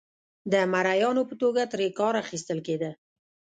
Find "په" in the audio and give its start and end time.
1.29-1.35